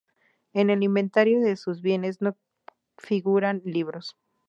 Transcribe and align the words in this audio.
En 0.53 0.71
el 0.71 0.81
inventario 0.81 1.39
de 1.41 1.55
sus 1.55 1.83
bienes 1.83 2.21
no 2.21 2.35
figuran 2.97 3.61
libros. 3.65 4.17